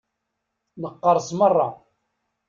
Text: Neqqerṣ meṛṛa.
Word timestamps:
Neqqerṣ 0.81 1.27
meṛṛa. 1.39 1.69